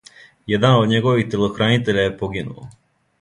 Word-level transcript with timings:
Један 0.51 0.77
од 0.77 0.93
његових 0.95 1.29
телохранитеља 1.33 2.07
је 2.07 2.15
погинуо. 2.23 2.65